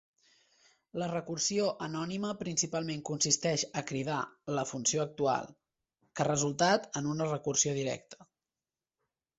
[1.01, 4.17] La recursió anònima principalment consisteix a cridar
[4.61, 5.55] "la funció actual",
[6.21, 8.25] que resultat en una recursió directa.